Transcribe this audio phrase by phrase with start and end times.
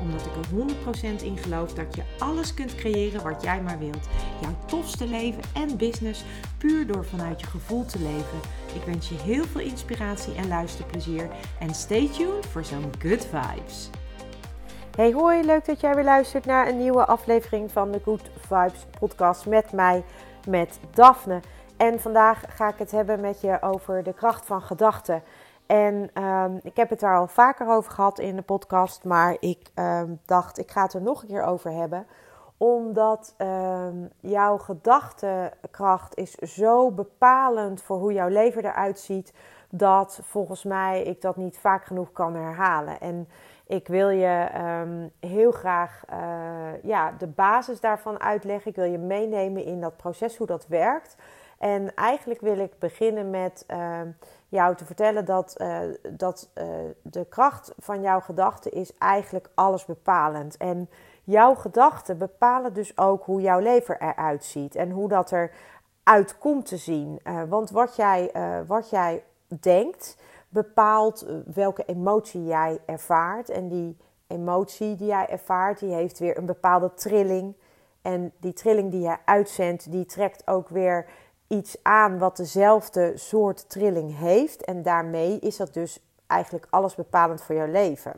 [0.00, 4.08] Omdat ik er 100% in geloof dat je alles kunt creëren wat jij maar wilt.
[4.40, 6.24] Jouw tofste leven en business
[6.58, 8.40] puur door vanuit je gevoel te leven.
[8.74, 11.30] Ik wens je heel veel inspiratie en luisterplezier.
[11.58, 13.90] En stay tuned voor zo'n good vibes.
[14.96, 18.86] Hey hoi, leuk dat jij weer luistert naar een nieuwe aflevering van de Good Vibes
[18.98, 20.04] podcast met mij,
[20.48, 21.40] met Daphne.
[21.76, 25.22] En vandaag ga ik het hebben met je over de kracht van gedachten.
[25.70, 29.70] En um, ik heb het daar al vaker over gehad in de podcast, maar ik
[29.74, 32.06] um, dacht ik ga het er nog een keer over hebben
[32.56, 39.32] omdat um, jouw gedachtenkracht is zo bepalend voor hoe jouw leven eruit ziet,
[39.70, 43.00] dat volgens mij ik dat niet vaak genoeg kan herhalen.
[43.00, 43.28] En
[43.66, 44.48] ik wil je
[45.20, 48.70] heel graag uh, ja, de basis daarvan uitleggen.
[48.70, 51.16] Ik wil je meenemen in dat proces, hoe dat werkt.
[51.58, 53.66] En eigenlijk wil ik beginnen met
[54.50, 55.78] jou te vertellen dat, uh,
[56.10, 56.50] dat
[57.02, 60.56] de kracht van jouw gedachten is eigenlijk alles bepalend.
[60.56, 60.90] En
[61.24, 66.66] jouw gedachten bepalen dus ook hoe jouw leven eruit ziet en hoe dat eruit komt
[66.66, 67.20] te zien.
[67.24, 68.32] Uh, want wat jij,
[68.66, 69.22] wat jij
[69.60, 70.16] denkt
[70.50, 73.48] bepaalt eh, welke emotie jij ervaart.
[73.48, 77.56] En die emotie die jij ervaart, die heeft weer een bepaalde trilling.
[78.02, 81.06] En die trilling die jij uitzendt, die trekt ook weer
[81.50, 84.64] iets aan wat dezelfde soort trilling heeft.
[84.64, 88.12] En daarmee is dat dus eigenlijk alles bepalend voor jouw leven.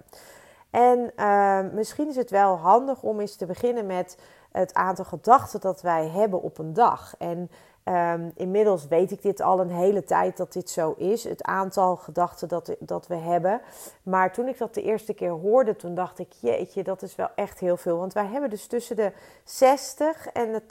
[0.70, 4.16] En uh, misschien is het wel handig om eens te beginnen met
[4.52, 7.14] het aantal gedachten dat wij hebben op een dag.
[7.18, 7.50] En
[7.84, 11.96] um, inmiddels weet ik dit al een hele tijd dat dit zo is, het aantal
[11.96, 13.60] gedachten dat, dat we hebben.
[14.02, 17.28] Maar toen ik dat de eerste keer hoorde, toen dacht ik, jeetje, dat is wel
[17.34, 17.98] echt heel veel.
[17.98, 19.12] Want wij hebben dus tussen de
[19.44, 20.62] 60 en de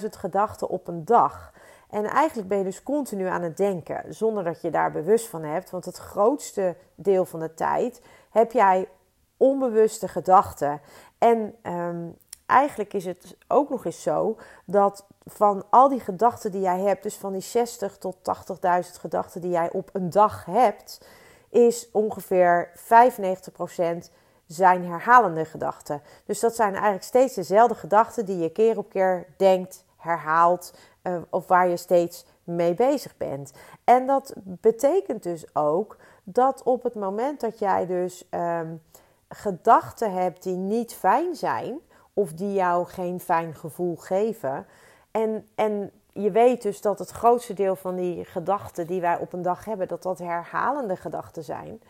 [0.00, 1.52] 80.000 gedachten op een dag.
[1.90, 5.42] En eigenlijk ben je dus continu aan het denken, zonder dat je daar bewust van
[5.42, 5.70] hebt.
[5.70, 8.00] Want het grootste deel van de tijd
[8.30, 8.88] heb jij
[9.36, 10.80] onbewuste gedachten.
[11.18, 12.16] En um,
[12.46, 17.02] eigenlijk is het ook nog eens zo dat van al die gedachten die jij hebt,
[17.02, 21.08] dus van die 60 tot 80.000 gedachten die jij op een dag hebt,
[21.48, 24.10] is ongeveer 95%
[24.46, 26.02] zijn herhalende gedachten.
[26.24, 31.16] Dus dat zijn eigenlijk steeds dezelfde gedachten die je keer op keer denkt, herhaalt uh,
[31.30, 33.52] of waar je steeds mee bezig bent.
[33.84, 38.82] En dat betekent dus ook dat op het moment dat jij dus um,
[39.28, 41.78] gedachten hebt die niet fijn zijn
[42.12, 44.66] of die jou geen fijn gevoel geven.
[45.10, 49.32] En, en je weet dus dat het grootste deel van die gedachten die wij op
[49.32, 51.82] een dag hebben, dat dat herhalende gedachten zijn.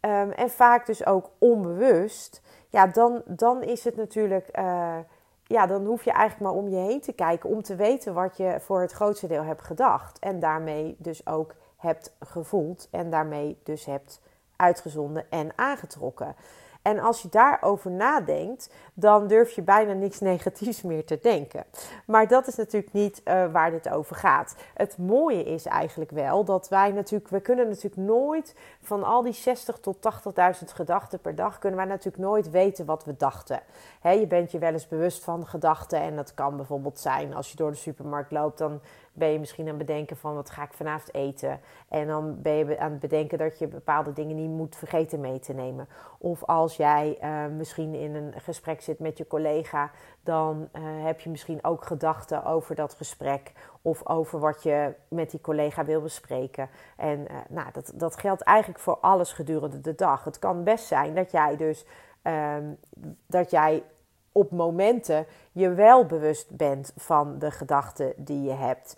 [0.00, 2.42] Um, en vaak dus ook onbewust.
[2.68, 4.58] Ja, dan, dan is het natuurlijk.
[4.58, 4.96] Uh,
[5.48, 8.36] ja, dan hoef je eigenlijk maar om je heen te kijken om te weten wat
[8.36, 10.18] je voor het grootste deel hebt gedacht.
[10.18, 14.20] En daarmee dus ook hebt gevoeld en daarmee dus hebt
[14.56, 16.34] uitgezonden en aangetrokken.
[16.86, 21.64] En als je daarover nadenkt, dan durf je bijna niks negatiefs meer te denken.
[22.04, 24.56] Maar dat is natuurlijk niet uh, waar dit over gaat.
[24.74, 29.32] Het mooie is eigenlijk wel dat wij natuurlijk, we kunnen natuurlijk nooit van al die
[29.32, 33.60] 60 tot 80.000 gedachten per dag, kunnen wij natuurlijk nooit weten wat we dachten.
[34.02, 37.56] Je bent je wel eens bewust van gedachten en dat kan bijvoorbeeld zijn als je
[37.56, 38.80] door de supermarkt loopt, dan
[39.16, 41.60] ben je misschien aan het bedenken van wat ga ik vanavond eten.
[41.88, 45.38] En dan ben je aan het bedenken dat je bepaalde dingen niet moet vergeten mee
[45.38, 45.88] te nemen.
[46.18, 49.90] Of als jij uh, misschien in een gesprek zit met je collega,
[50.22, 53.52] dan uh, heb je misschien ook gedachten over dat gesprek.
[53.82, 56.68] Of over wat je met die collega wil bespreken.
[56.96, 60.24] En uh, nou, dat, dat geldt eigenlijk voor alles gedurende de dag.
[60.24, 61.86] Het kan best zijn dat jij dus
[62.22, 62.78] um,
[63.26, 63.82] dat jij
[64.36, 68.96] op momenten je wel bewust bent van de gedachten die je hebt.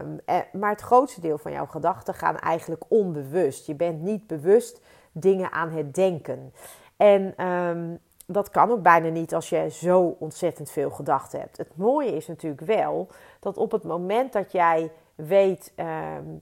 [0.00, 0.20] Um,
[0.60, 3.66] maar het grootste deel van jouw gedachten gaan eigenlijk onbewust.
[3.66, 4.80] Je bent niet bewust
[5.12, 6.52] dingen aan het denken.
[6.96, 11.56] En um, dat kan ook bijna niet als je zo ontzettend veel gedachten hebt.
[11.56, 13.08] Het mooie is natuurlijk wel
[13.40, 15.72] dat op het moment dat jij weet,
[16.16, 16.40] um,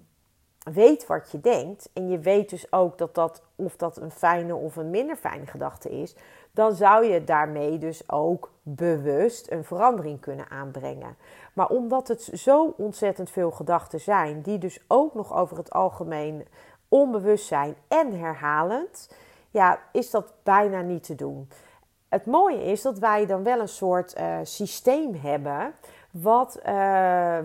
[0.72, 4.54] weet wat je denkt en je weet dus ook dat dat of dat een fijne
[4.54, 6.16] of een minder fijne gedachte is,
[6.50, 11.16] dan zou je daarmee dus ook bewust een verandering kunnen aanbrengen.
[11.52, 16.46] Maar omdat het zo ontzettend veel gedachten zijn, die dus ook nog over het algemeen
[16.88, 19.10] onbewust zijn en herhalend,
[19.50, 21.48] ja, is dat bijna niet te doen.
[22.08, 25.74] Het mooie is dat wij dan wel een soort uh, systeem hebben
[26.10, 26.64] wat, uh,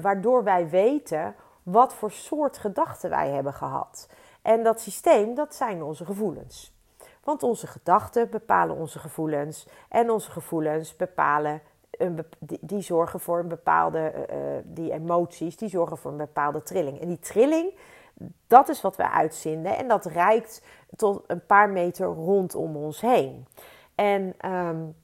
[0.01, 1.35] waardoor wij weten
[1.71, 4.09] wat voor soort gedachten wij hebben gehad.
[4.41, 6.73] En dat systeem, dat zijn onze gevoelens.
[7.23, 9.68] Want onze gedachten bepalen onze gevoelens.
[9.89, 11.62] En onze gevoelens bepalen
[12.39, 17.00] die, zorgen voor een bepaalde, uh, die emoties, die zorgen voor een bepaalde trilling.
[17.00, 17.73] En die trilling,
[18.47, 19.77] dat is wat we uitzenden.
[19.77, 20.63] En dat reikt
[20.95, 23.47] tot een paar meter rondom ons heen.
[23.95, 24.95] En um,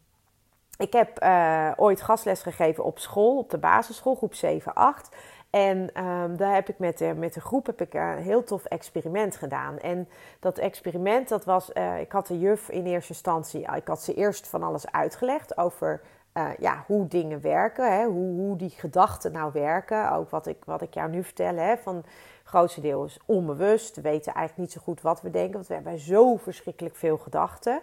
[0.78, 5.16] ik heb uh, ooit gastles gegeven op school, op de basisschool, groep 7, 8.
[5.57, 8.65] En um, daar heb ik met de, met de groep heb ik een heel tof
[8.65, 9.80] experiment gedaan.
[9.80, 10.09] En
[10.39, 14.13] dat experiment, dat was, uh, ik had de juf in eerste instantie, ik had ze
[14.13, 16.01] eerst van alles uitgelegd over
[16.33, 20.12] uh, ja, hoe dingen werken, hè, hoe, hoe die gedachten nou werken.
[20.12, 22.04] Ook wat ik, wat ik jou nu vertel, hè, van
[22.44, 23.95] grootste deel is onbewust.
[23.95, 27.18] We weten eigenlijk niet zo goed wat we denken, want we hebben zo verschrikkelijk veel
[27.18, 27.81] gedachten.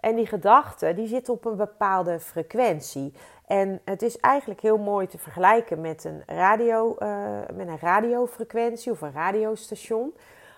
[0.00, 3.12] En die gedachten die zitten op een bepaalde frequentie.
[3.50, 7.08] En het is eigenlijk heel mooi te vergelijken met een, radio, uh,
[7.54, 10.14] met een radiofrequentie of een radiostation.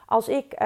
[0.07, 0.59] Als ik uh,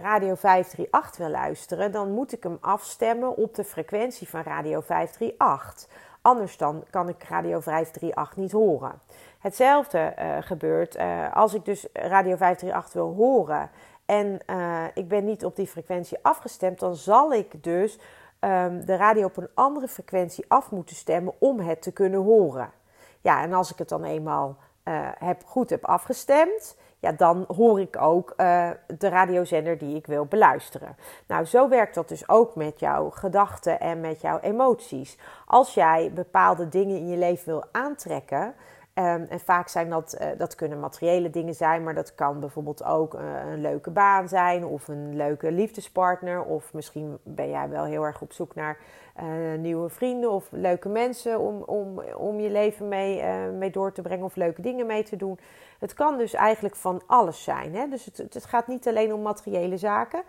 [0.00, 5.88] Radio 538 wil luisteren, dan moet ik hem afstemmen op de frequentie van Radio 538.
[6.22, 9.00] Anders dan kan ik Radio 538 niet horen.
[9.38, 10.98] Hetzelfde uh, gebeurt
[11.32, 13.70] als ik dus Radio 538 wil horen
[14.06, 14.38] en
[14.94, 17.98] ik ben niet op die frequentie afgestemd, dan zal ik dus
[18.40, 22.70] um, de radio op een andere frequentie af moeten stemmen om het te kunnen horen.
[23.20, 27.80] Ja, en als ik het dan eenmaal uh, heb, goed heb afgestemd, ja, dan hoor
[27.80, 30.96] ik ook uh, de radiozender die ik wil beluisteren.
[31.26, 35.18] Nou, zo werkt dat dus ook met jouw gedachten en met jouw emoties.
[35.46, 38.54] Als jij bepaalde dingen in je leven wil aantrekken,
[38.94, 42.84] Um, en vaak zijn dat, uh, dat kunnen materiële dingen zijn, maar dat kan bijvoorbeeld
[42.84, 43.20] ook uh,
[43.50, 46.42] een leuke baan zijn of een leuke liefdespartner.
[46.42, 48.78] Of misschien ben jij wel heel erg op zoek naar
[49.22, 54.02] uh, nieuwe vrienden of leuke mensen om, om, om je leven mee, mee door te
[54.02, 55.38] brengen of leuke dingen mee te doen.
[55.78, 57.74] Het kan dus eigenlijk van alles zijn.
[57.74, 57.88] Hè?
[57.88, 60.22] Dus het, het gaat niet alleen om materiële zaken.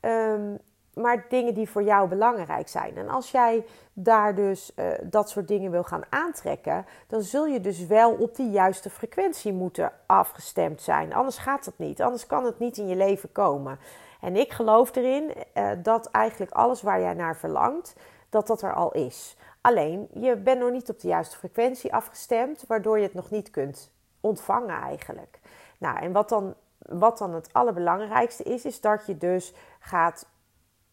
[0.00, 0.58] Um,
[0.94, 2.96] maar dingen die voor jou belangrijk zijn.
[2.96, 7.60] En als jij daar dus uh, dat soort dingen wil gaan aantrekken, dan zul je
[7.60, 11.14] dus wel op die juiste frequentie moeten afgestemd zijn.
[11.14, 12.02] Anders gaat het niet.
[12.02, 13.78] Anders kan het niet in je leven komen.
[14.20, 17.96] En ik geloof erin uh, dat eigenlijk alles waar jij naar verlangt,
[18.28, 19.36] dat dat er al is.
[19.60, 23.50] Alleen je bent nog niet op de juiste frequentie afgestemd, waardoor je het nog niet
[23.50, 23.90] kunt
[24.20, 25.38] ontvangen eigenlijk.
[25.78, 30.26] Nou, en wat dan, wat dan het allerbelangrijkste is, is dat je dus gaat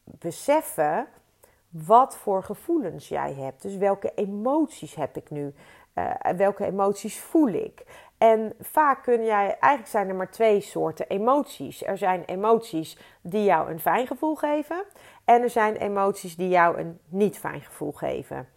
[0.03, 1.07] beseffen
[1.69, 3.61] wat voor gevoelens jij hebt.
[3.61, 5.53] Dus welke emoties heb ik nu?
[5.95, 7.83] Uh, welke emoties voel ik?
[8.17, 11.85] En vaak kun jij, eigenlijk zijn er maar twee soorten emoties.
[11.85, 14.83] Er zijn emoties die jou een fijn gevoel geven.
[15.25, 18.47] En er zijn emoties die jou een niet fijn gevoel geven.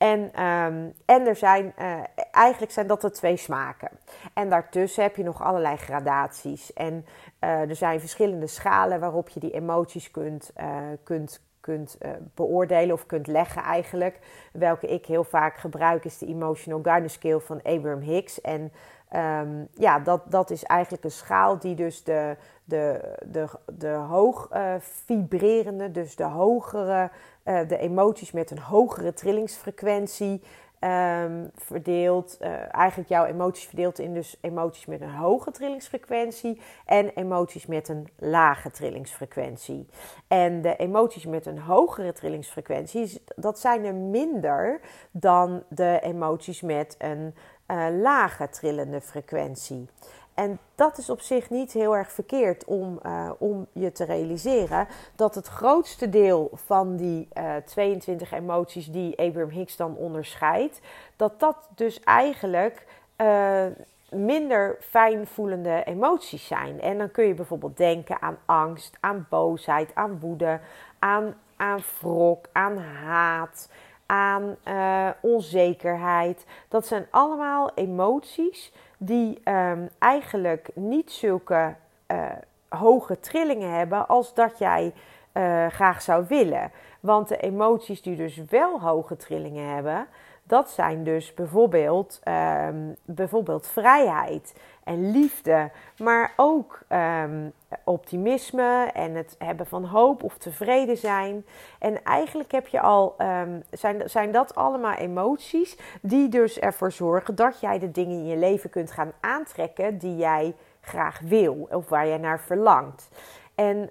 [0.00, 2.00] En, um, en er zijn, uh,
[2.32, 3.90] eigenlijk zijn dat de twee smaken.
[4.34, 6.72] En daartussen heb je nog allerlei gradaties.
[6.72, 7.06] En
[7.40, 10.66] uh, er zijn verschillende schalen waarop je die emoties kunt, uh,
[11.04, 11.98] kunt, kunt
[12.34, 14.18] beoordelen of kunt leggen eigenlijk.
[14.52, 18.40] Welke ik heel vaak gebruik is de Emotional Guidance Scale van Abraham Hicks.
[18.40, 18.72] En
[19.16, 24.48] um, ja, dat, dat is eigenlijk een schaal die dus de, de, de, de hoog
[24.78, 27.10] vibrerende, dus de hogere
[27.44, 30.42] uh, de emoties met een hogere trillingsfrequentie
[30.80, 32.38] um, verdeelt.
[32.40, 37.88] Uh, eigenlijk jouw emoties verdeelt in dus emoties met een hoge trillingsfrequentie en emoties met
[37.88, 39.88] een lage trillingsfrequentie.
[40.28, 44.80] En de emoties met een hogere trillingsfrequentie, dat zijn er minder
[45.10, 47.34] dan de emoties met een
[47.70, 49.88] uh, lage trillende frequentie.
[50.34, 54.86] En dat is op zich niet heel erg verkeerd om, uh, om je te realiseren
[55.16, 60.80] dat het grootste deel van die uh, eh, 22 emoties die Abraham Hicks dan onderscheidt,
[61.16, 62.86] dat dat dus eigenlijk
[64.10, 66.80] minder fijn voelende emoties zijn.
[66.80, 70.60] En dan kun je bijvoorbeeld denken aan angst, aan boosheid, aan woede,
[70.98, 73.68] aan, aan wrok, aan haat
[74.10, 74.56] aan
[75.20, 76.46] onzekerheid.
[76.68, 81.74] Dat zijn allemaal emoties die um, eigenlijk niet zulke
[82.12, 82.24] uh,
[82.68, 84.92] hoge trillingen hebben als dat jij
[85.34, 86.70] uh, graag zou willen.
[87.00, 90.06] Want de emoties die dus wel hoge trillingen hebben,
[90.50, 92.20] dat zijn dus bijvoorbeeld,
[92.68, 94.54] um, bijvoorbeeld vrijheid
[94.84, 97.52] en liefde, maar ook um,
[97.84, 101.46] optimisme en het hebben van hoop of tevreden zijn.
[101.78, 107.34] En eigenlijk heb je al, um, zijn, zijn dat allemaal emoties die dus ervoor zorgen
[107.34, 111.88] dat jij de dingen in je leven kunt gaan aantrekken die jij graag wil of
[111.88, 113.08] waar jij naar verlangt.
[113.54, 113.88] En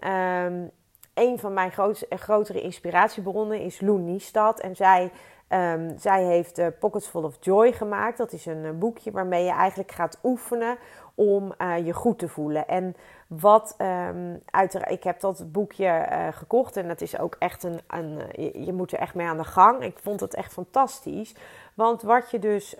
[1.13, 4.59] een van mijn grootste, grotere inspiratiebronnen is Loen Niestad.
[4.59, 5.11] En zij
[5.49, 8.17] Ehm, zij heeft uh, Pockets Full of Joy gemaakt.
[8.17, 10.77] Dat is een boekje waarmee je eigenlijk gaat oefenen
[11.15, 11.53] om
[11.83, 12.67] je goed te voelen.
[12.67, 12.95] En
[13.27, 18.21] wat um, uiteraard, ik heb dat boekje gekocht en het is ook echt een, een
[18.65, 19.83] je, moet er echt mee aan de gang.
[19.83, 21.35] Ik vond het echt fantastisch.
[21.73, 22.75] Want wat je dus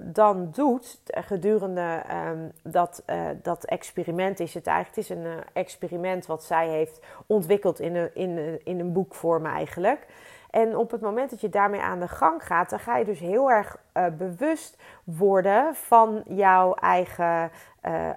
[0.00, 3.02] dan doet gedurende um, dat,
[3.42, 4.96] dat experiment is het eigenlijk.
[4.96, 10.06] Het is een experiment wat zij heeft ontwikkeld in een, in, in een boekvorm eigenlijk.
[10.50, 13.18] En op het moment dat je daarmee aan de gang gaat, dan ga je dus
[13.18, 13.76] heel erg
[14.18, 17.50] bewust worden van jouw eigen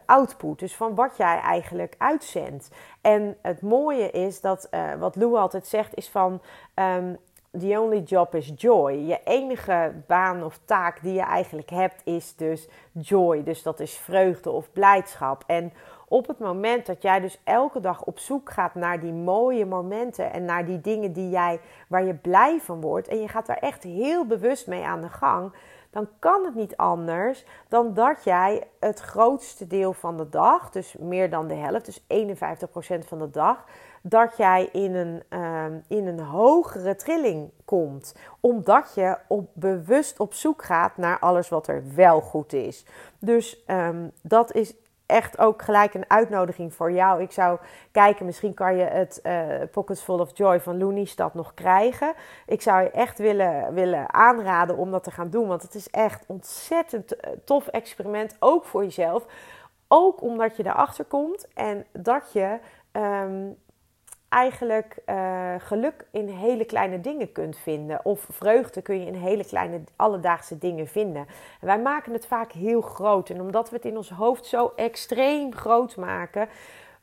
[0.06, 0.60] output.
[0.60, 2.70] Dus van wat jij eigenlijk uitzendt.
[3.02, 6.42] En het mooie is dat, wat Lou altijd zegt, is van
[6.76, 7.18] um,
[7.60, 8.92] the only job is joy.
[8.92, 13.44] Je enige baan of taak die je eigenlijk hebt is dus joy.
[13.44, 15.44] Dus dat is vreugde of blijdschap.
[15.48, 15.74] En
[16.14, 20.34] op het moment dat jij dus elke dag op zoek gaat naar die mooie momenten
[20.34, 23.58] en naar die dingen die jij, waar je blij van wordt en je gaat daar
[23.58, 25.54] echt heel bewust mee aan de gang,
[25.90, 30.96] dan kan het niet anders dan dat jij het grootste deel van de dag, dus
[31.00, 33.66] meer dan de helft, dus 51% van de dag,
[34.02, 38.16] dat jij in een, ehm, in een hogere trilling komt.
[38.40, 42.86] Omdat je op, bewust op zoek gaat naar alles wat er wel goed is.
[43.20, 44.74] Dus um, dat is
[45.06, 47.22] echt ook gelijk een uitnodiging voor jou.
[47.22, 47.60] Ik zou
[47.92, 52.14] kijken, misschien kan je het uh, Pockets Full of Joy van Looney-stad nog krijgen.
[52.46, 55.48] Ik zou je echt willen, willen aanraden om dat te gaan doen.
[55.48, 59.26] Want het is echt ontzettend eh, tof experiment, ook voor jezelf.
[59.88, 62.60] Ook omdat je erachter komt en dat je
[62.92, 63.58] um,
[64.34, 68.06] eigenlijk uh, geluk in hele kleine dingen kunt vinden.
[68.06, 71.26] Of vreugde kun je in hele kleine alledaagse dingen vinden.
[71.62, 73.30] En wij maken het vaak heel groot.
[73.30, 76.48] En omdat we het in ons hoofd zo extreem groot maken,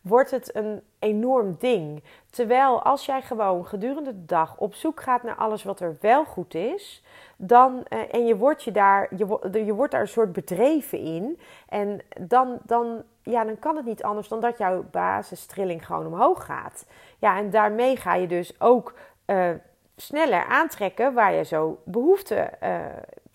[0.00, 2.02] wordt het een enorm ding.
[2.30, 6.24] Terwijl als jij gewoon gedurende de dag op zoek gaat naar alles wat er wel
[6.24, 7.02] goed is,
[7.36, 11.38] dan, uh, en je wordt, je, daar, je, je wordt daar een soort bedreven in,
[11.68, 16.44] en dan, dan, ja, dan kan het niet anders dan dat jouw basistrilling gewoon omhoog
[16.44, 16.86] gaat.
[17.18, 18.94] Ja, en daarmee ga je dus ook
[19.26, 19.50] uh,
[19.96, 22.78] sneller aantrekken waar je zo behoefte uh,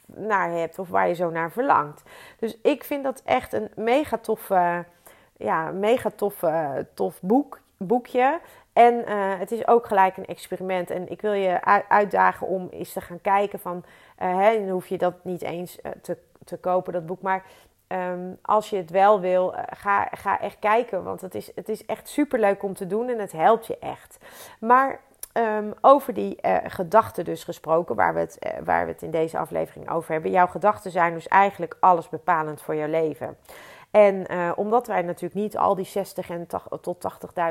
[0.05, 2.03] naar hebt of waar je zo naar verlangt.
[2.39, 4.47] Dus ik vind dat echt een mega tof,
[5.37, 6.43] ja, mega tof,
[6.93, 8.39] tof boek, boekje.
[8.73, 9.03] En
[9.39, 10.89] het is ook gelijk een experiment.
[10.89, 13.83] En ik wil je uitdagen om eens te gaan kijken van...
[14.23, 17.21] Uh, hè, dan hoef je dat niet eens te, te kopen, dat boek.
[17.21, 17.43] Maar
[17.95, 21.03] um, als je het wel wil, ga, ga echt kijken.
[21.03, 24.17] Want het is, het is echt superleuk om te doen en het helpt je echt.
[24.59, 24.99] Maar
[25.33, 26.37] um, over die
[26.67, 30.31] gedachten dus gesproken, waar we, het, waar we het in deze aflevering over hebben.
[30.31, 33.37] Jouw gedachten zijn dus eigenlijk alles bepalend voor jouw leven.
[33.95, 36.47] En uh, omdat wij natuurlijk niet al die 60 en
[36.81, 37.07] tot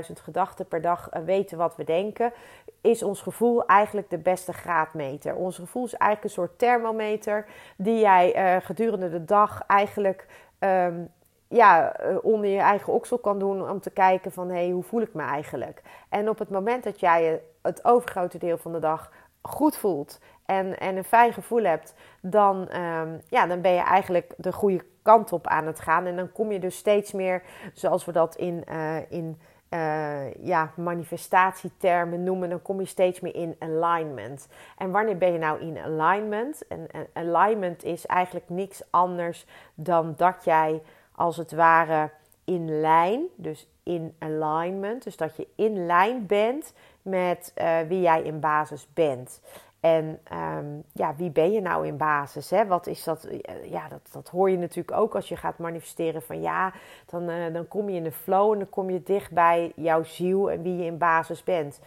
[0.06, 2.32] 80.000 gedachten per dag uh, weten wat we denken,
[2.80, 5.34] is ons gevoel eigenlijk de beste graadmeter.
[5.34, 7.46] Ons gevoel is eigenlijk een soort thermometer
[7.76, 10.26] die jij uh, gedurende de dag eigenlijk
[10.58, 11.08] um,
[11.48, 15.00] ja, onder je eigen oksel kan doen om te kijken van hé, hey, hoe voel
[15.00, 15.82] ik me eigenlijk?
[16.08, 19.10] En op het moment dat jij het overgrote deel van de dag
[19.42, 24.34] goed voelt en, en een fijn gevoel hebt, dan, um, ja, dan ben je eigenlijk
[24.36, 26.06] de goede kant op aan het gaan.
[26.06, 30.72] En dan kom je dus steeds meer, zoals we dat in, uh, in uh, ja,
[30.76, 34.48] manifestatietermen noemen, dan kom je steeds meer in alignment.
[34.78, 36.66] En wanneer ben je nou in alignment?
[36.66, 40.82] En, en alignment is eigenlijk niks anders dan dat jij
[41.14, 42.10] als het ware
[42.44, 46.72] in lijn, dus in alignment, dus dat je in lijn bent
[47.02, 49.40] met uh, wie jij in basis bent.
[49.84, 52.50] En um, ja, wie ben je nou in basis?
[52.50, 52.66] Hè?
[52.66, 53.28] Wat is dat?
[53.64, 56.72] Ja, dat, dat hoor je natuurlijk ook als je gaat manifesteren van ja,
[57.06, 60.02] dan, uh, dan kom je in de flow en dan kom je dicht bij jouw
[60.02, 61.80] ziel en wie je in basis bent.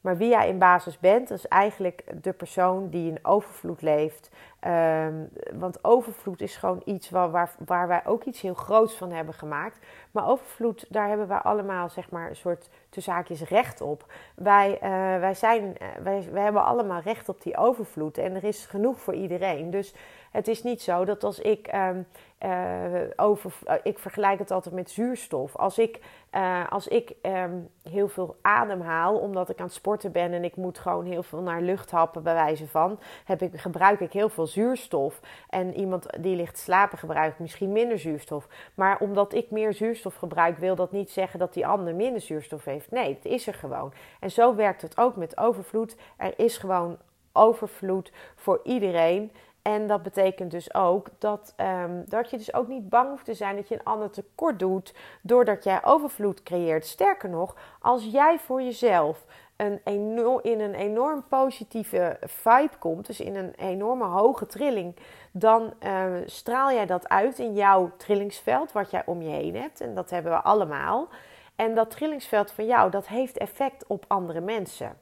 [0.00, 4.30] Maar wie jij in basis bent, dat is eigenlijk de persoon die in overvloed leeft.
[4.66, 5.28] Um,
[5.58, 9.34] want overvloed is gewoon iets waar, waar, waar, wij ook iets heel groots van hebben
[9.34, 9.78] gemaakt.
[10.10, 14.12] Maar overvloed, daar hebben wij allemaal zeg maar een soort zaakjes recht op.
[14.34, 14.80] Wij, uh,
[15.20, 19.00] wij, zijn, uh, wij, wij hebben allemaal recht op die overvloed en er is genoeg
[19.00, 19.70] voor iedereen.
[19.70, 19.94] Dus
[20.30, 22.06] het is niet zo dat als ik um,
[22.44, 25.56] uh, over, ik vergelijk het altijd met zuurstof.
[25.56, 26.00] Als ik,
[26.34, 30.56] uh, als ik um, heel veel ademhaal, omdat ik aan het sporten ben en ik
[30.56, 34.28] moet gewoon heel veel naar lucht happen, bij wijze van, heb ik, gebruik ik heel
[34.28, 35.20] veel zuurstof.
[35.48, 38.48] En iemand die ligt slapen gebruikt misschien minder zuurstof.
[38.74, 42.64] Maar omdat ik meer zuurstof gebruik, wil dat niet zeggen dat die ander minder zuurstof
[42.64, 42.90] heeft.
[42.90, 43.92] Nee, het is er gewoon.
[44.20, 45.96] En zo werkt het ook met overvloed.
[46.16, 46.98] Er is gewoon
[47.32, 49.32] overvloed voor iedereen.
[49.62, 53.34] En dat betekent dus ook dat, um, dat je dus ook niet bang hoeft te
[53.34, 56.86] zijn dat je een ander tekort doet doordat jij overvloed creëert.
[56.86, 59.24] Sterker nog, als jij voor jezelf
[59.56, 64.96] een enorm, in een enorm positieve vibe komt, dus in een enorme hoge trilling,
[65.32, 69.80] dan uh, straal jij dat uit in jouw trillingsveld, wat jij om je heen hebt.
[69.80, 71.08] En dat hebben we allemaal.
[71.56, 74.96] En dat trillingsveld van jou, dat heeft effect op andere mensen.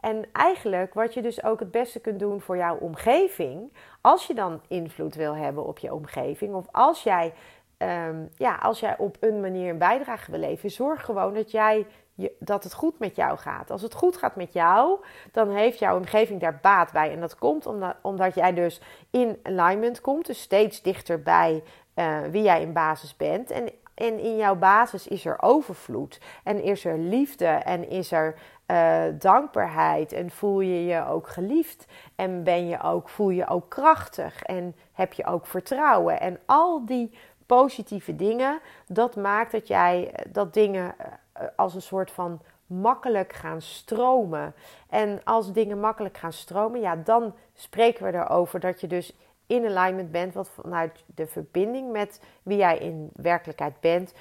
[0.00, 4.34] En eigenlijk wat je dus ook het beste kunt doen voor jouw omgeving, als je
[4.34, 7.32] dan invloed wil hebben op je omgeving, of als jij,
[7.78, 11.86] um, ja, als jij op een manier een bijdrage wil leveren, zorg gewoon dat jij
[12.14, 13.70] je, dat het goed met jou gaat.
[13.70, 17.12] Als het goed gaat met jou, dan heeft jouw omgeving daar baat bij.
[17.12, 18.80] En dat komt omdat, omdat jij dus
[19.10, 21.62] in alignment komt, dus steeds dichter bij
[21.94, 23.50] uh, wie jij in basis bent.
[23.50, 23.68] En,
[24.00, 26.20] en in jouw basis is er overvloed.
[26.44, 28.34] En is er liefde en is er
[28.66, 30.12] uh, dankbaarheid.
[30.12, 31.86] En voel je je ook geliefd.
[32.14, 34.42] En ben je ook, voel je ook krachtig.
[34.42, 36.20] En heb je ook vertrouwen.
[36.20, 42.10] En al die positieve dingen, dat maakt dat jij dat dingen eh, als een soort
[42.10, 44.54] van makkelijk gaan stromen.
[44.88, 49.12] En als dingen makkelijk gaan stromen, ja, dan spreken we erover dat je dus
[49.50, 54.14] in alignment bent, wat vanuit de verbinding met wie jij in werkelijkheid bent,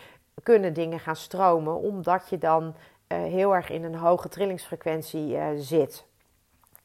[0.43, 5.45] kunnen dingen gaan stromen, omdat je dan uh, heel erg in een hoge trillingsfrequentie uh,
[5.55, 6.07] zit.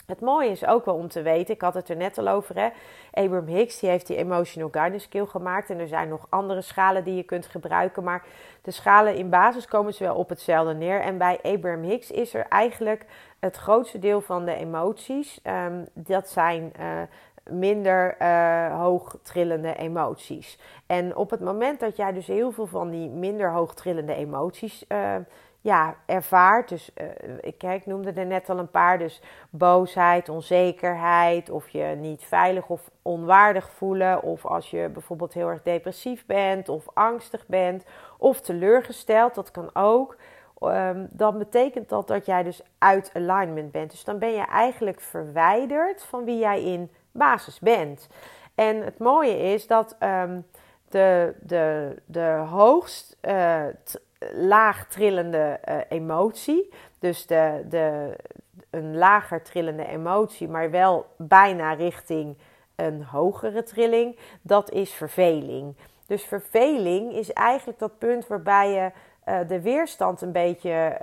[0.07, 2.57] Het mooie is ook wel om te weten, ik had het er net al over,
[2.57, 2.69] hè?
[3.11, 5.71] Abraham Hicks die heeft die Emotional Guidance Skill gemaakt.
[5.71, 8.05] En er zijn nog andere schalen die je kunt gebruiken.
[8.05, 8.25] Maar
[8.63, 11.01] de schalen in basis komen ze wel op hetzelfde neer.
[11.01, 13.05] En bij Abraham Hicks is er eigenlijk
[13.39, 15.41] het grootste deel van de emoties.
[15.43, 17.03] Um, dat zijn uh,
[17.51, 20.59] minder uh, hoog trillende emoties.
[20.87, 24.85] En op het moment dat jij dus heel veel van die minder hoog trillende emoties
[24.89, 25.15] uh,
[25.61, 26.69] ja, ervaart.
[26.69, 27.07] Dus uh,
[27.41, 28.99] ik, ik noemde er net al een paar.
[28.99, 34.23] Dus boosheid, onzekerheid, of je niet veilig of onwaardig voelen.
[34.23, 37.85] Of als je bijvoorbeeld heel erg depressief bent of angstig bent
[38.19, 40.17] of teleurgesteld, dat kan ook.
[40.61, 43.91] Um, dan betekent dat dat jij dus uit alignment bent.
[43.91, 48.09] Dus dan ben je eigenlijk verwijderd van wie jij in basis bent.
[48.55, 50.47] En het mooie is dat um,
[50.89, 53.65] de, de, de hoogst uh,
[54.33, 56.73] laag trillende uh, emotie.
[56.99, 58.17] Dus de, de,
[58.71, 62.39] een lager trillende emotie, maar wel bijna richting
[62.77, 64.19] een hogere trilling.
[64.43, 65.77] Dat is verveling.
[66.07, 68.91] Dus verveling is eigenlijk dat punt waarbij je
[69.29, 70.99] uh, de weerstand een beetje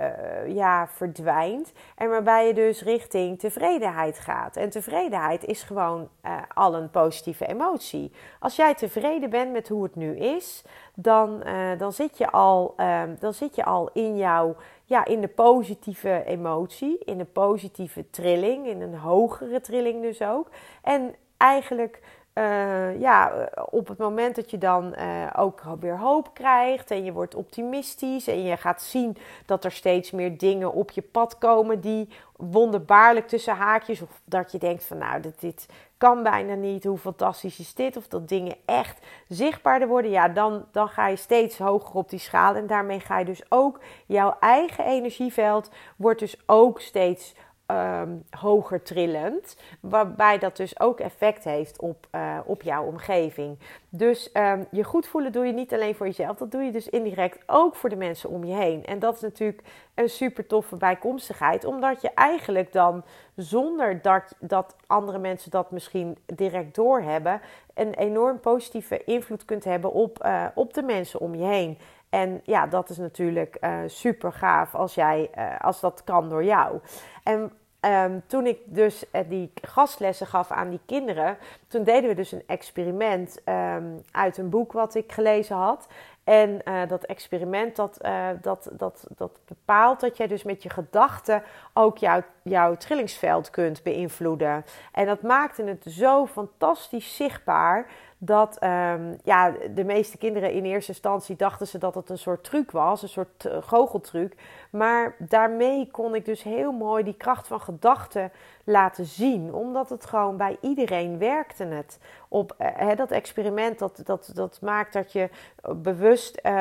[0.46, 1.72] uh, ja, verdwijnt.
[1.96, 4.56] En waarbij je dus richting tevredenheid gaat.
[4.56, 8.12] En tevredenheid is gewoon uh, al een positieve emotie.
[8.38, 11.42] Als jij tevreden bent met hoe het nu is, dan,
[11.78, 14.56] dan, zit, je al, ehm, dan zit je al in jouw.
[14.84, 20.50] Ja, in de positieve emotie, in een positieve trilling, in een hogere trilling dus ook.
[20.82, 22.00] En eigenlijk
[22.34, 27.12] uh, ja, op het moment dat je dan uh, ook weer hoop krijgt en je
[27.12, 29.16] wordt optimistisch en je gaat zien
[29.46, 34.52] dat er steeds meer dingen op je pad komen die wonderbaarlijk tussen haakjes, of dat
[34.52, 35.66] je denkt van nou, dit, dit
[35.96, 40.64] kan bijna niet, hoe fantastisch is dit, of dat dingen echt zichtbaarder worden, ja, dan,
[40.70, 44.36] dan ga je steeds hoger op die schaal en daarmee ga je dus ook jouw
[44.40, 47.34] eigen energieveld wordt dus ook steeds
[47.72, 49.56] um, hoger trillend.
[49.80, 53.58] Waarbij dat dus ook effect heeft op, uh, op jouw omgeving.
[53.88, 56.36] Dus um, je goed voelen doe je niet alleen voor jezelf.
[56.36, 58.84] Dat doe je dus indirect ook voor de mensen om je heen.
[58.84, 59.62] En dat is natuurlijk
[59.94, 61.64] een super toffe bijkomstigheid.
[61.64, 63.04] Omdat je eigenlijk dan
[63.36, 67.40] zonder dat, dat andere mensen dat misschien direct doorhebben.
[67.74, 71.78] Een enorm positieve invloed kunt hebben op, uh, op de mensen om je heen.
[72.10, 75.30] En ja, dat is natuurlijk uh, super gaaf als, jij,
[75.60, 76.80] als dat kan door jou.
[77.22, 77.52] En
[77.84, 81.36] Um, toen ik dus uh, die gastlessen gaf aan die kinderen,
[81.68, 85.86] toen deden we dus een experiment um, uit een boek wat ik gelezen had.
[86.24, 90.70] En uh, dat experiment dat, uh, dat, dat, dat bepaalt dat jij dus met je
[90.70, 91.42] gedachten
[91.72, 94.64] ook jouw, jouw trillingsveld kunt beïnvloeden.
[94.92, 97.86] En dat maakte het zo fantastisch zichtbaar
[98.24, 102.44] dat um, ja, de meeste kinderen in eerste instantie dachten ze dat het een soort
[102.44, 104.34] truc was, een soort uh, goocheltruc.
[104.70, 108.32] Maar daarmee kon ik dus heel mooi die kracht van gedachten
[108.64, 111.98] laten zien, omdat het gewoon bij iedereen werkte het.
[112.28, 115.28] Op uh, dat experiment dat, dat, dat maakt dat je
[115.76, 116.52] bewust uh,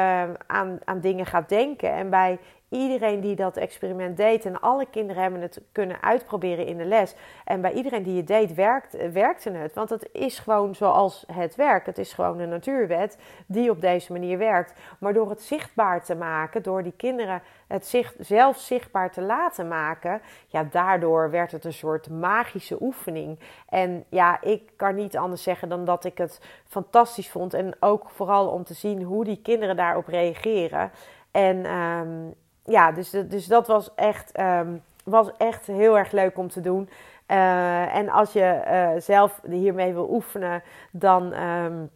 [0.47, 1.91] aan, aan dingen gaat denken.
[1.91, 2.39] En bij
[2.72, 7.16] iedereen die dat experiment deed, en alle kinderen hebben het kunnen uitproberen in de les.
[7.46, 9.74] En bij iedereen die het deed, werkt, werkte het.
[9.74, 11.86] Want het is gewoon zoals het werkt.
[11.86, 14.74] Het is gewoon een natuurwet die op deze manier werkt.
[15.00, 19.68] Maar door het zichtbaar te maken, door die kinderen het zich zelf zichtbaar te laten
[19.68, 23.40] maken, ja, daardoor werd het een soort magische oefening.
[23.70, 27.54] En ja, ik kan niet anders zeggen dan dat ik het fantastisch vond.
[27.54, 30.92] En ook vooral om te zien hoe die kinderen daarop reageren.
[31.32, 32.32] En ehm,
[32.65, 36.89] ja, dus, dus dat was echt, ehm, was echt heel erg leuk om te doen.
[37.28, 41.89] Uh, en als je uh, zelf hiermee wil oefenen, dan, um,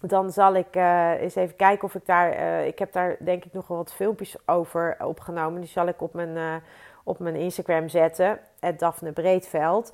[0.00, 2.32] dan zal ik uh, eens even kijken of ik daar.
[2.64, 5.60] ik heb daar denk ik nog wel wat filmpjes over opgenomen.
[5.60, 6.62] Die zal ik op mijn,
[7.04, 8.38] op mijn Instagram zetten.
[8.76, 9.92] Daphne Breedveld.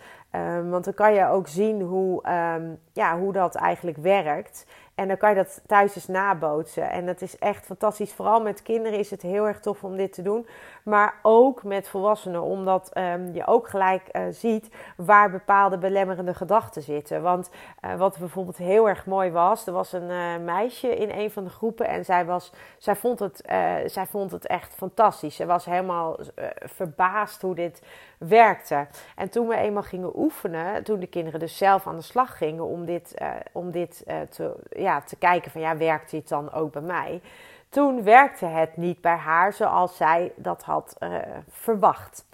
[0.70, 2.22] want dan kan je ook zien hoe,
[2.92, 4.66] ja, hoe dat eigenlijk werkt.
[5.02, 6.90] En dan kan je dat thuis eens nabootsen.
[6.90, 8.12] En dat is echt fantastisch.
[8.12, 10.46] Vooral met kinderen is het heel erg tof om dit te doen.
[10.82, 12.42] Maar ook met volwassenen.
[12.42, 17.22] Omdat um, je ook gelijk uh, ziet waar bepaalde belemmerende gedachten zitten.
[17.22, 17.50] Want
[17.84, 19.66] uh, wat bijvoorbeeld heel erg mooi was.
[19.66, 21.86] Er was een uh, meisje in een van de groepen.
[21.86, 23.42] En zij, was, zij, vond, het,
[23.86, 25.36] zij vond het echt fantastisch.
[25.36, 26.18] Ze was helemaal
[26.54, 27.82] verbaasd hoe dit
[28.18, 28.86] werkte.
[29.16, 30.84] En toen we eenmaal gingen oefenen.
[30.84, 33.14] Toen de kinderen dus zelf aan de slag gingen om dit,
[33.52, 37.20] om dit te ja, te kijken van ja, werkt dit dan ook bij mij?
[37.68, 41.16] Toen werkte het niet bij haar zoals zij dat had uh,
[41.48, 42.24] verwacht.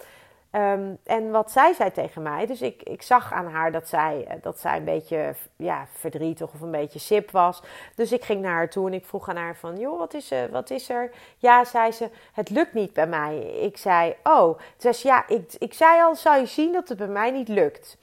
[0.51, 4.25] Um, en wat zij zei tegen mij, dus ik, ik zag aan haar dat zij,
[4.27, 7.61] eh, dat zij een beetje ja, verdrietig of een beetje sip was.
[7.95, 10.31] Dus ik ging naar haar toe en ik vroeg aan haar van, joh, wat is,
[10.31, 11.11] er, wat is er?
[11.37, 13.39] Ja, zei ze, het lukt niet bij mij.
[13.39, 14.59] Ik zei, oh.
[14.77, 17.47] Toen zei ja, ik, ik zei al, zou je zien dat het bij mij niet
[17.47, 17.97] lukt.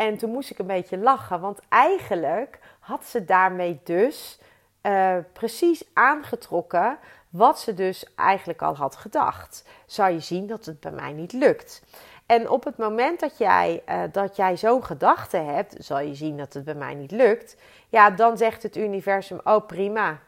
[0.00, 4.38] En toen moest ik een beetje lachen, want eigenlijk had ze daarmee dus
[4.82, 9.64] uh, precies aangetrokken wat ze dus eigenlijk al had gedacht.
[9.86, 11.82] Zou je zien dat het bij mij niet lukt.
[12.26, 16.36] En op het moment dat jij, uh, dat jij zo'n gedachte hebt, zal je zien
[16.36, 17.56] dat het bij mij niet lukt.
[17.88, 20.18] Ja, dan zegt het universum: Oh prima,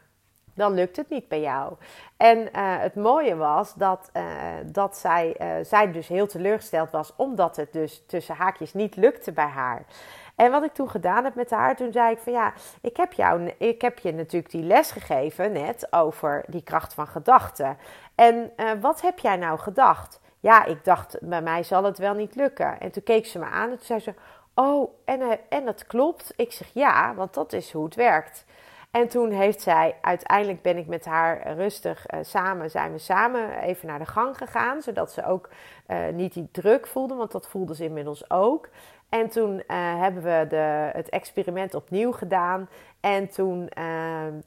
[0.53, 1.73] dan lukt het niet bij jou.
[2.17, 2.47] En uh,
[2.79, 4.23] het mooie was dat, uh,
[4.65, 9.31] dat zij, uh, zij dus heel teleurgesteld was, omdat het dus tussen haakjes niet lukte
[9.31, 9.85] bij haar.
[10.35, 13.13] En wat ik toen gedaan heb met haar, toen zei ik van ja, ik heb,
[13.13, 17.77] jou, ik heb je natuurlijk die les gegeven net over die kracht van gedachten.
[18.15, 20.19] En wat heb jij nou gedacht?
[20.39, 22.79] Ja, ik dacht, bij mij zal het wel niet lukken.
[22.79, 24.13] En toen keek ze me aan en toen zei ze,
[24.55, 26.33] oh, en, en dat klopt?
[26.35, 28.45] Ik zeg ja, want dat is hoe het werkt.
[28.93, 33.59] En toen heeft zij, uiteindelijk ben ik met haar rustig uh, samen, zijn we samen
[33.59, 34.81] even naar de gang gegaan.
[34.81, 35.49] Zodat ze ook
[35.87, 38.69] uh, niet die druk voelde, want dat voelde ze inmiddels ook.
[39.09, 39.61] En toen uh,
[39.99, 42.69] hebben we de, het experiment opnieuw gedaan.
[42.99, 43.69] En toen,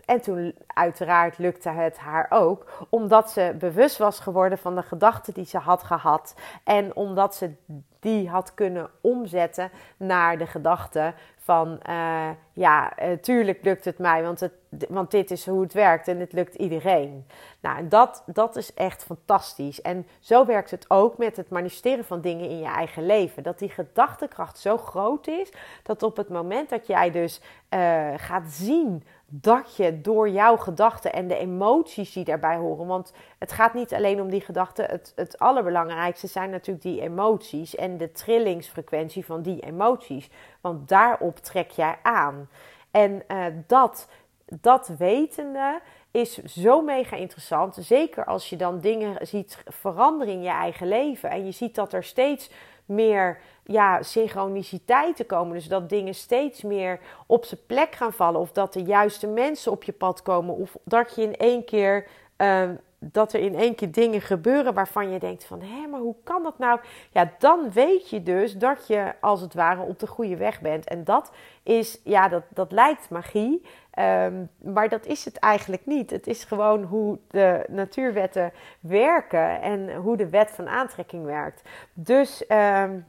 [0.05, 2.87] en toen, uiteraard, lukte het haar ook.
[2.89, 6.35] Omdat ze bewust was geworden van de gedachten die ze had gehad.
[6.65, 7.55] En omdat ze
[8.01, 11.15] die had kunnen omzetten naar de gedachte
[11.47, 14.53] van uh, ja, uh, tuurlijk lukt het mij, want, het,
[14.89, 17.27] want dit is hoe het werkt en het lukt iedereen.
[17.61, 19.83] Nou, en dat, dat is echt fantastisch.
[19.83, 23.43] En zo werkt het ook met het manifesteren van dingen in je eigen leven.
[23.43, 28.47] Dat die gedachtekracht zo groot is, dat op het moment dat jij dus uh, gaat
[28.47, 32.87] zien dat je door jouw gedachten en de emoties die daarbij horen.
[32.87, 34.85] Want het gaat niet alleen om die gedachten.
[34.85, 40.31] Het, het allerbelangrijkste zijn natuurlijk die emoties en de trillingsfrequentie van die emoties.
[40.61, 42.49] Want daarop trek jij aan.
[42.91, 44.09] En uh, dat,
[44.45, 47.77] dat wetende is zo mega interessant.
[47.81, 51.31] Zeker als je dan dingen ziet veranderen in je eigen leven.
[51.31, 52.51] En je ziet dat er steeds
[52.85, 55.55] meer ja, synchroniciteiten komen.
[55.55, 58.41] Dus dat dingen steeds meer op zijn plek gaan vallen.
[58.41, 60.55] Of dat de juiste mensen op je pad komen.
[60.55, 62.07] Of dat je in één keer.
[62.39, 65.61] Uh, dat er in één keer dingen gebeuren waarvan je denkt van...
[65.63, 66.81] hé, maar hoe kan dat nou?
[67.11, 70.89] Ja, dan weet je dus dat je als het ware op de goede weg bent.
[70.89, 71.31] En dat
[71.63, 73.63] is, ja, dat, dat lijkt magie.
[73.99, 76.11] Um, maar dat is het eigenlijk niet.
[76.11, 81.63] Het is gewoon hoe de natuurwetten werken en hoe de wet van aantrekking werkt.
[81.93, 83.05] Dus um,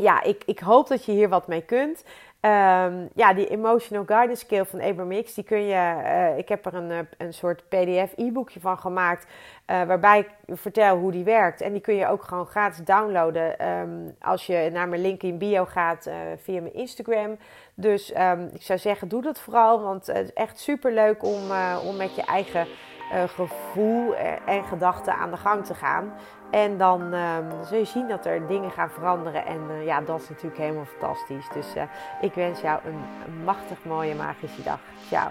[0.00, 2.04] ja, ik, ik hoop dat je hier wat mee kunt.
[2.42, 6.66] Um, ja, die Emotional Guidance Scale van Abraham X, die kun je, uh, ik heb
[6.66, 9.26] er een, eh, een soort PDF e-boekje van gemaakt,
[9.70, 11.60] uh, waarbij ik vertel hoe die werkt.
[11.60, 15.38] En die kun je ook gewoon gratis downloaden um, als je naar mijn link in
[15.38, 17.36] bio gaat via mijn Instagram.
[17.74, 21.40] Dus um, ik zou zeggen, doe dat vooral, want het is echt super leuk om,
[21.86, 22.66] om met je eigen
[23.12, 24.14] gevoel
[24.46, 26.12] en gedachten aan de gang te gaan.
[26.50, 29.46] En dan um, zul je zien dat er dingen gaan veranderen.
[29.46, 31.48] En uh, ja, dat is natuurlijk helemaal fantastisch.
[31.54, 31.66] Dus
[32.20, 33.04] ik wens jou een
[33.44, 34.80] machtig mooie magische dag.
[35.08, 35.30] Ciao.